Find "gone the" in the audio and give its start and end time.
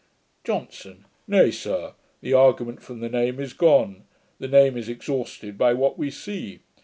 3.53-4.47